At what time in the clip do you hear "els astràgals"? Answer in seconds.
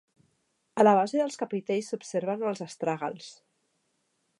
2.53-3.31